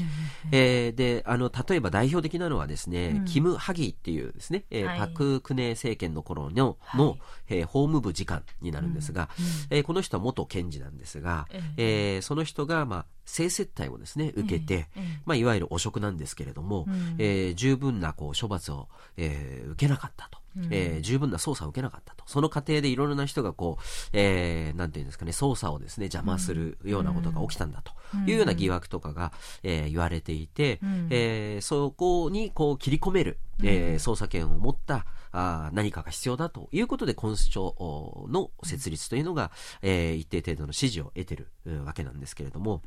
[0.53, 14.89] えー、で、あの、例えば代表的なのはですね、うん、キム・ハギっていうですね、えー、はい、パク・クネ政権の頃の、の、はい、えー、法務部次官になるんですが、うん、えー、この人は元検事なんですが、えー、その人が、まあ、性接待をですね、受けて、
[15.25, 20.42] まあ、いわゆる汚職なんですけれども、うん、えー、十分なこう処罰を、えー、受けなかったと。
[20.71, 22.25] えー、十分な捜査を受けなかったと。
[22.27, 27.93] その過程でいろいろな人がこう、えー、なんていうんですかね、捜査をですね、邪魔するようなことが起きたんだと。
[28.27, 41.49] いうような疑惑とかが、えー、言われていて、えー、そこにこう切り込める、えー、捜査権を持ったあ何かが必要だということで、コンス庁の設立というのが、えー、一定程度の支持を得てる
[41.85, 42.83] わけなんですけれども、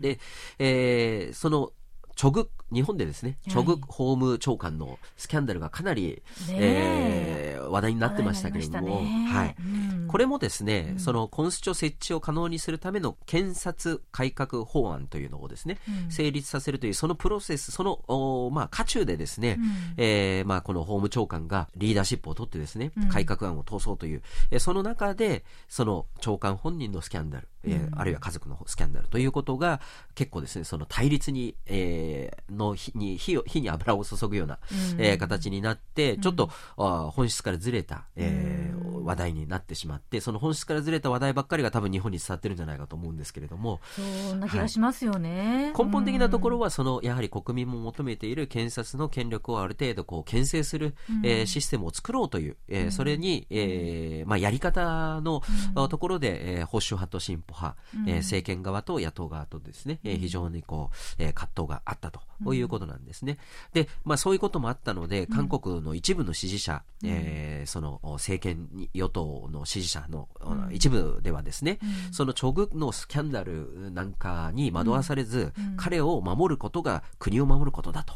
[0.00, 0.18] で、
[0.58, 1.72] えー、その
[2.16, 7.50] チョグ、日本でですね、チョグ法務長官のスキャンダルがかなり、ねえ。
[7.60, 19.64] ー、話題になってましたけれども、はい、うん、これもですね、うん、そのコンスチョ設置を可能にするための検察改革法案というのをですね、うん、成立させるというそのプロセス、その、おまあ、渦中でですね、うん、
[19.96, 29.80] えー、まあ、この法務長官がリーダーシップを取ってですね、改革案を通そうという、えー、その中で、その長官本人のスキャンダル、えー、あるいは家族のスキャンダルということが
[30.14, 34.58] 結構ですね、その対立に、えー、の火に火を火に油を注ぐような、
[34.92, 45.72] うん、えー、形になって、ちょっと、うん、本質からずれた、えー、話題になってしまって、その本質からずれた話題ばっかりが多分日本に伝わってるんじゃないかと思うんですけれども、そんな気がしますよね。
[45.74, 55.42] はい、根本的なところは、そのやはり国民も求めている検察の権力をある程度こう牽制する、うん、えー、システムを作ろうという、えー、それに、えー、まあやり方の、
[55.88, 57.76] ところで、えー、保守派と進歩派、
[58.06, 62.20] えー、政権側と野党側とですね、えー、非常にこう、えー、葛藤があったと
[62.54, 63.38] いうことなんですね。
[63.72, 78.14] で、まあそういうこともあったので、韓国の一部の支持者、うん、えー、その政権与党の支持者の、うん、一部ではですね、うん、そのチョグのスキャンダルなんかに惑わされず、彼を守ることが国を守ることだと、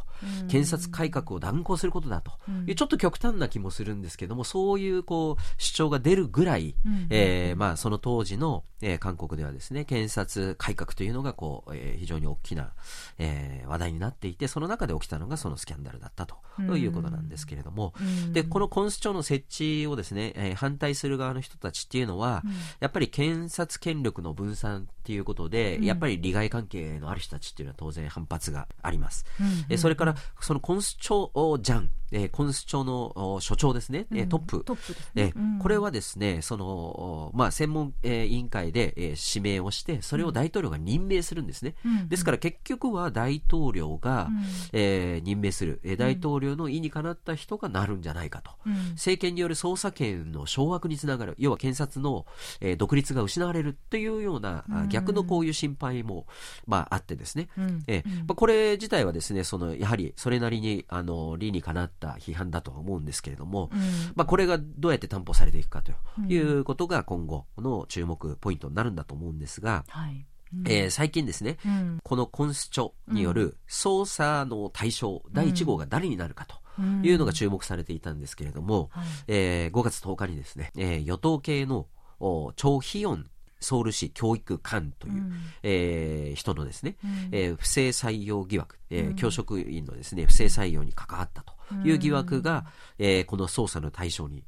[0.48, 2.32] 検察改革を断行することだと。
[2.66, 6.74] いう、ちょっと極端な気もするんですけども、そういうこう主張が出るぐらい、
[7.10, 12.72] えー、まあその当時の、えー、韓国ではですね、検察改革というのがこう、えー、非常に大きな、
[13.18, 16.36] えー、話題になっていて、その中で起きたのがそのスキャンダルだったと
[16.76, 17.92] いうことなんですけれども、
[18.32, 22.44] で、このコンスチョの設置をですね、えー、反対する側の人たちっていうのは、
[22.78, 29.26] やっぱり検察権力の分散っていうことで、やっぱり利害関係のある人たちっていうのは当然反発があります。
[29.68, 34.62] えそれかから、そのコンス庁ジャン、えーコンス庁のお所長ですね、えートップ。
[34.64, 35.32] トップですえね。
[35.34, 35.58] うん。
[35.58, 41.74] これはですね、その、おまあ、専門、えー委員会で、えー指名をして、それを大統領が任命するんですね。
[41.84, 44.44] うんですから結局は大統領が、うん。
[44.72, 48.50] えー任命する、えー大統領の意にかなった人がなるんじゃないかと。
[48.66, 48.72] うん。
[48.92, 52.26] 政権による捜査権の掌握につながる、要は検察の、
[52.60, 54.88] えー独立が失われるというような、あうん。
[54.88, 56.26] 逆のこういう心配も、
[56.66, 57.48] まあ、あってですね。
[57.56, 57.82] うん。
[57.86, 63.80] えまあ、これ自体はですね、その、やはりそれなりに、あの、理にかなった批判だとは思うんですけれども、うん。
[64.14, 65.92] まあ、これがどうやって担保されていくかと
[66.28, 70.26] いうことが今後の注目ポイントになるんだと思うんですが、はい。
[70.54, 70.64] うん。
[70.68, 71.98] えー最近ですね、うん。
[72.02, 76.56] このコンスチョによる捜査の対象、第1号が誰になるかと
[77.02, 79.06] いうのが注目されていたんですけれども、はい。
[79.28, 81.86] えー5月10日にですね、えー与党系の
[82.20, 83.26] おチョ・ヒヨン
[83.60, 85.32] ソウル市教育官という、うん。
[85.62, 87.10] えー人のですね、うん。
[87.32, 89.16] えー不正採用疑惑、えーうん。
[89.16, 92.66] 教職員のですね、不正採用に関わったという疑惑が、
[92.98, 94.44] えーこの捜査の対象に、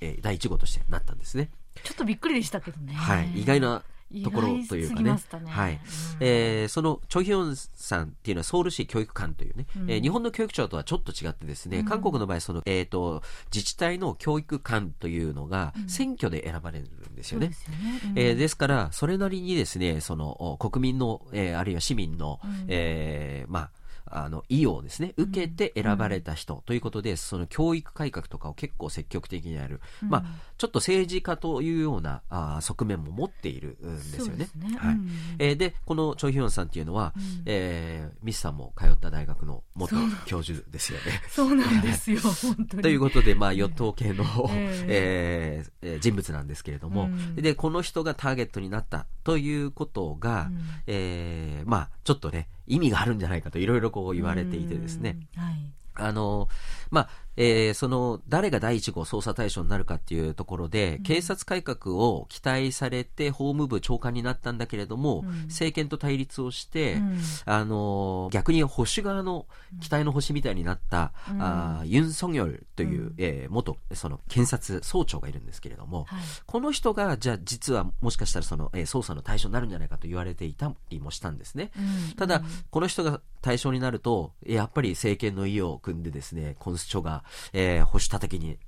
[0.00, 1.50] えー第1号としてなったんですね。
[1.84, 2.94] ちょっとびっくりでしたけどね。
[2.94, 3.40] はい。
[3.42, 3.82] 意外な
[4.24, 5.12] ところというかね。
[5.12, 5.74] ねはい。
[5.74, 5.78] うん。
[6.20, 9.90] えーそのチョ・ヒョンさんっていうのはソウル市教育官というね、うん。
[9.90, 11.84] えー日本の教育庁とはちょっと違ってですね、うん。
[11.84, 15.88] 韓国の場合その、えー、と自治体の教育官というのがうん。
[15.88, 17.48] 選挙で選ばれるんですよね。
[18.14, 22.64] でえーですから、それなりにですね、その、お国民の、えーあるいは市民の、うん。
[22.68, 23.70] えーまあ、
[24.10, 26.62] あの、意をですね、受けて選ばれた人。
[26.66, 29.80] ということで、その教育改革とかを結構積極的にやる。
[30.02, 30.24] まあ、
[30.58, 34.48] ちょっと政治家というようなあー側面も持っているんですよね。
[34.56, 34.76] ね。
[34.76, 34.94] はい。
[34.94, 35.10] うん。
[35.38, 37.42] えーで、このチョ・ヒョンさんっていうのは、うん。
[37.46, 39.96] えーミスさんも通った大学の元
[40.26, 41.22] 教授ですよね。
[41.28, 41.54] そう。
[41.54, 42.82] なんですよ、本当に。
[42.82, 47.34] ということで、まあ、与党系の、ええーえー人物なんですけれども、うん。
[47.36, 50.60] で、この人がターゲットになったということが、うん。
[50.86, 55.42] えーまあ、ちょっとね、意味があるんじゃないかといろいろこう言われていてですね、うん。
[55.42, 55.54] はい。
[55.94, 56.48] あの、
[56.90, 57.08] まあ、
[57.42, 61.02] えーその、誰が第一号捜査対象になるかっていうところで、うん。
[61.04, 65.44] 警察改革を期待されて法務部長官になったんだけれども、うん。
[65.44, 67.18] 政権と対立をして、うん。
[67.46, 69.46] あの逆に保守側の
[69.80, 71.42] 期待の星みたいになった、うん。
[71.42, 73.14] あーユン・ソンヨルという、うん。
[73.18, 76.20] えー元その検察総長がいるんですけれども、はい。
[76.46, 81.70] この人がじゃあ実はもしかしたらその、えー捜査の対象になるんじゃないかと言われていたりもしたんですね。
[81.76, 82.16] うん。
[82.16, 82.44] ただ、うん。
[82.70, 88.58] この人が対象になると、えーやっぱり政権の意を組んでですね、コンスチョが、えー保守叩きに、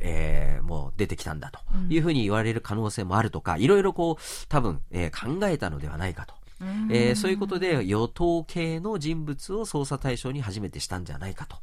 [0.00, 6.34] えーもう出てきたんだというふうに言われる可能性もあるとか、いろいろこう、多分、えー考えたのではないかと。
[6.60, 6.88] うん。
[6.90, 11.58] えーそういうことで与党系の人物を捜査対象に初めてしたんじゃないかと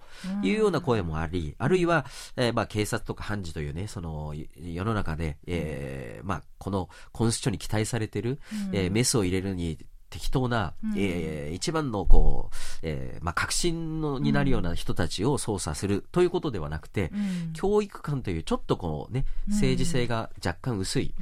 [0.46, 2.06] いうような声もあり、あるいは、
[2.38, 8.40] えーまあ、警察とか判事というね、そのい世の中で、えーまあ、このコンスチョに期待されてる、
[8.70, 8.76] うん。
[8.76, 9.78] えーメスを入れるに
[10.14, 10.94] 適当な、うん。
[10.96, 17.54] えー一番のこう、えーまあ、革新のになるような人たちを捜査するということではなくて、うん。
[17.54, 19.54] 教育官というちょっとこうね、うん。
[19.56, 21.14] 政治性が若干薄い、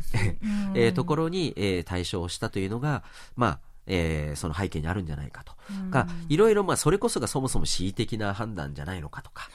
[0.44, 0.72] うん。
[0.76, 3.04] えーところに、えー対象したというのが、
[3.36, 5.54] まあ、えーその背景にあるんじゃないかと。
[5.92, 9.50] か、いろいろ、まあ、それこそがそもそも恣意的な判断じゃないのかとか。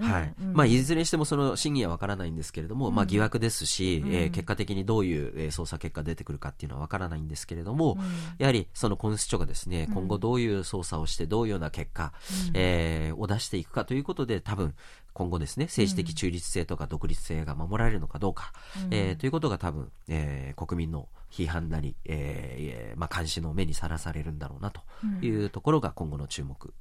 [0.00, 0.34] はい。
[0.40, 0.52] うん。
[0.52, 4.12] まあ、いずれにしてもその真偽はわからないんですけれども、まあ、うん疑惑ですし、うん。
[4.12, 8.04] えー結果的にどういうえー捜査結果が出てくるかっていうのはわからないんですけれども、うん。
[8.38, 9.94] やはりそのコンスチョがですね、うん。
[9.94, 12.12] 今後どういう捜査をして、どういうような結果、
[12.48, 12.52] うん。
[12.54, 14.74] えーを出していくかということで、多分、
[15.14, 18.52] 今後ですね、政治的中立性とか独立性が守られるのかどうか、
[18.86, 24.82] うんえーということが多分、えー国民の批判なり、えーえーまあ、監視の目にさらされるんだろうなと
[25.20, 26.72] いうところが今後の注目、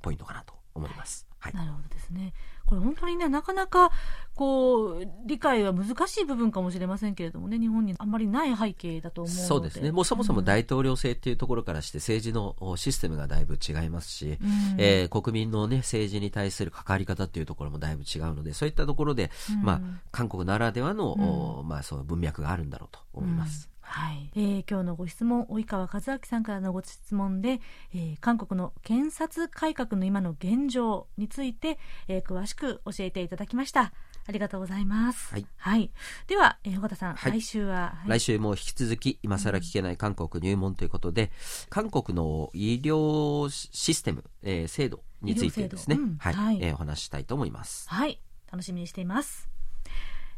[0.00, 1.28] ポイントかなと思います。
[1.38, 1.54] はい。
[1.54, 2.32] なるほどですね。
[2.72, 3.90] これ本当にね、なかなか、
[4.34, 9.34] こう、理解は難しい部分かもしれませんけれどもね、日本にあんまりない背景だと思う。
[9.34, 9.92] そうですね。
[9.92, 21.12] もうそもそもうん大統領制っていうところからして政治のおシステムがだいぶ違いますし、うんえー国民のね、政治に対する関わり方っていうところもだいぶ違うので、そういったところで、うんまあ、韓国ならではの、
[21.58, 23.71] おまあ、そう文脈があるんだろうと思います。
[23.82, 27.60] うんはい、えー今日のご質問及川和明さんからのご質問で、
[27.94, 31.78] えー韓国の検察改革の今の現状について、
[32.08, 33.92] えー詳しく教えていただきました。
[34.24, 35.34] ありがとうございます。
[35.56, 35.90] はい、
[36.28, 37.32] では、えー、尾形さん、はい。
[37.32, 38.08] 来週は、はい。
[38.08, 41.32] 来週も引き続き、今更聞けない韓国入門ということで、
[41.68, 46.58] 韓国の医療システム、えー制度についてですね、うんはい、はい。
[46.62, 47.88] えーお話ししたいと思います。
[47.88, 48.20] はい、
[48.50, 49.51] 楽しみにしています。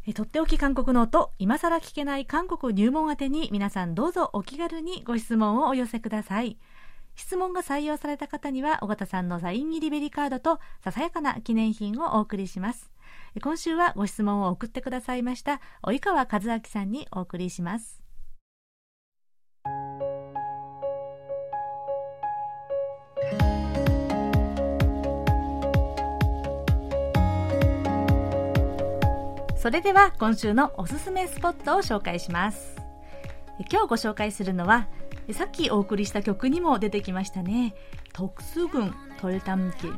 [0.07, 6.59] えとっておき韓国ノート、今更聞けない韓国入門宛てに皆さんどうぞお気軽にご質問をお寄せください。
[7.17, 12.91] 質問が採用された方には、尾形さんのサイン入りベリカードとささやかな記念品をお送りします。
[13.43, 18.04] 今週はご質問を送ってくださいました、及川和明さんにお送りします。
[29.65, 32.77] それでは今週のおすすめスポットを紹介します。
[33.73, 34.89] 今日ご紹介するのは
[35.33, 37.75] さっきお送りした曲にも出てきましたね。
[38.12, 39.91] 特殊群トルタムキ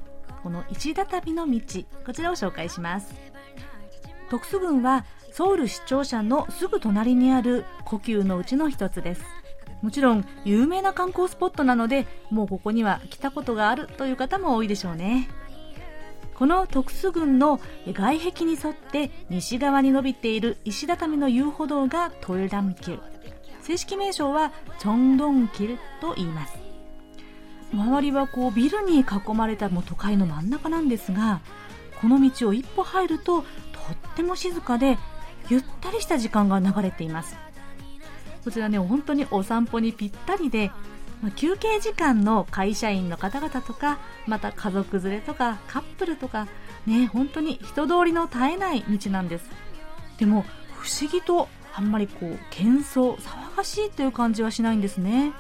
[0.45, 1.61] この石畳の道。
[2.05, 3.13] こちらを紹介します。
[4.31, 9.25] 特殊群はソウル市庁舎のすぐ隣にある故宮のうちの一つです。
[9.83, 15.29] もちろん有名な観光スポットなのでもうここには来たことがあるという方も多いでしょうね。
[16.37, 23.01] この特殊群の外壁に沿って西側に伸びている石畳の遊歩道がトルダムキル。
[23.63, 26.53] 正式名称はチョンドンキルと言います。
[27.73, 31.41] 周りはこうビルに囲まれたもう都会の真ん中なんですが
[32.01, 33.45] この道を一歩入るととっ
[34.15, 34.99] ても静かで
[35.49, 37.35] ゆったりした時間が流れています。
[38.45, 40.71] こちらね本当にお散歩にぴったりで
[41.23, 46.47] ま休憩時間の会社員の方々とかまた家族連れとかカップルとか
[46.87, 49.51] ね本当に人通りの絶えない道なんです。
[50.19, 50.45] でも
[50.79, 55.33] 不思議とあんまりこう喧騒騒がしいという感じはしないんですね。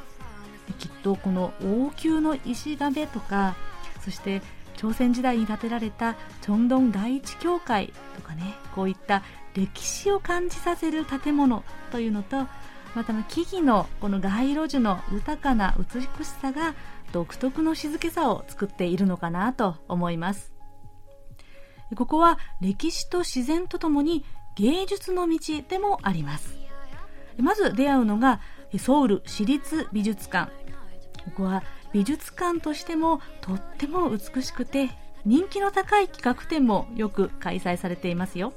[0.79, 3.55] きっとこの王宮の石壁とか
[4.05, 4.43] そして
[4.77, 9.22] 朝鮮時代に建てられたチョンドン第一教会とかねこういった
[9.55, 12.47] 歴史を感じさせる建物というのと
[12.97, 16.74] また木々のこの街路樹の豊かな美しさが
[17.12, 20.55] 独特の静けさを作っているのかなと思います。
[21.94, 24.24] ここは歴史と自然とともに
[24.57, 25.38] 芸術の道
[25.68, 26.57] でもあります。
[27.38, 28.40] まず出会うのが
[28.78, 30.51] ソウル市立美術館。
[31.26, 34.88] ここは美術館としてもとっても美しくて
[35.26, 38.55] 人気の高い企画展もよく開催されていますよ。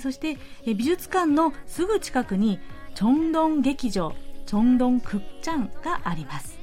[0.00, 2.60] そして美術館のすぐ近くに
[2.96, 4.14] チョンドン劇場
[4.46, 6.58] チョンドンクッチャンがあります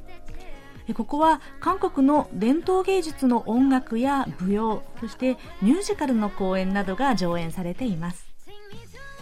[0.95, 8.25] ここは韓国の伝統芸術の音楽や舞踊そしてミュージカルの公演などが上演されています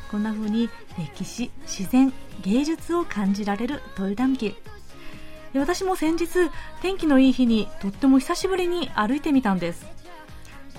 [0.10, 4.56] こんな風に歴史自然芸術を感じられるトルダムキ
[5.54, 6.28] 私も先日
[6.82, 10.01] 天気のいい日にとっても久しぶりに歩いてみたんです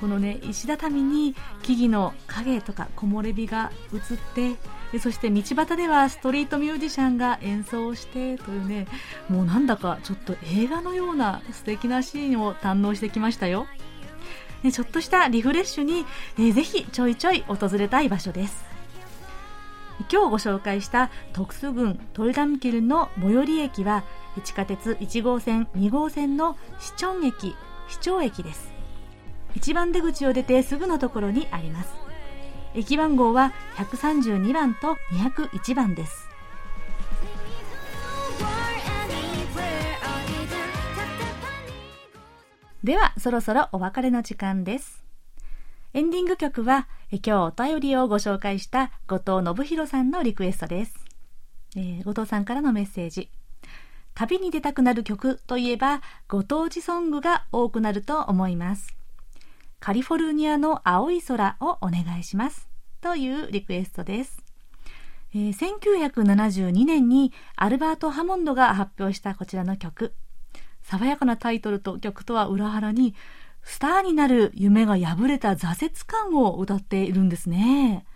[0.03, 4.18] このね石畳に木々の影とか木漏れ日が映っ
[4.90, 8.88] てそして道端ではストリートミュージシャンが演奏してというね
[9.28, 13.68] もうなんだかちょっと映画のような素敵なシーンを堪能してきましたよ。
[14.72, 16.05] ちょっとしたリフレッシュに、
[16.36, 18.64] えー、ぜひちょいちょい訪れたい場所です。
[20.11, 24.03] 今日ご紹介した特殊郡トルダムキルの最寄り駅は
[24.42, 27.55] 地下鉄1号線2号線の市町駅
[27.88, 28.71] 市町駅です。
[29.55, 31.92] 一番出口を出てすぐのところにあります。
[32.74, 36.28] 駅番号は132番と201番です。
[42.82, 45.05] ではそろそろお別れの時間です。
[45.94, 50.94] エンディング曲は今日お便りをご紹介した後藤信弘さんのリクエストです、
[51.76, 53.28] えー、後藤さんからのメッセージ。
[54.14, 59.01] 旅に出たくなる曲といえばご当地ソングが多くなると思います。
[59.83, 62.68] カリフォルニアの青い空をお願いします。
[63.01, 64.41] というリクエストです。
[65.35, 70.14] えー、1972年にアルバート・ハモンドが発表したこちらの曲。
[70.85, 73.16] 爽やかなタイトルと曲とは裏腹に、
[73.64, 78.07] スターになる夢が破れた挫折感を歌っているんですね。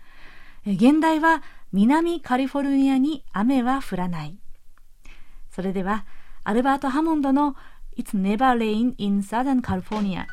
[0.65, 1.43] えー、現代は
[1.73, 4.39] 南カリフォルニアに雨は降らない。
[5.51, 6.05] それでは、
[6.45, 7.57] アルバート・ハモンドの
[7.97, 10.27] It's Never Rain in Southern California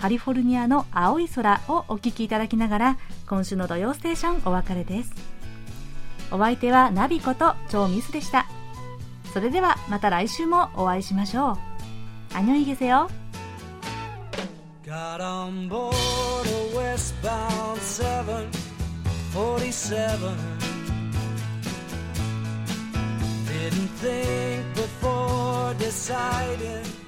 [0.00, 2.96] カリフォルニアの青い空をお聴きいただきながら
[3.28, 5.12] 今週の土曜ステーションお別れです。
[6.32, 8.46] お相手はナビこと超ミスでした。
[9.34, 11.58] それではまた来週もお会いしましょう。
[12.34, 13.10] アニョイゲセよ。
[14.86, 15.92] Got on board
[16.48, 20.34] a westbound 747
[23.46, 26.99] Didn't think before deciding